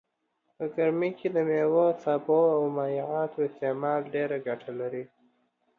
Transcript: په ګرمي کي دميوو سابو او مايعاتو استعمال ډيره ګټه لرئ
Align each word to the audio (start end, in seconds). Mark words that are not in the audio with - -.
په 0.55 0.65
ګرمي 0.75 1.11
کي 1.19 1.27
دميوو 1.35 1.85
سابو 2.03 2.39
او 2.55 2.61
مايعاتو 2.77 3.45
استعمال 3.49 3.99
ډيره 4.13 4.37
ګټه 4.47 4.69
لرئ 4.79 5.05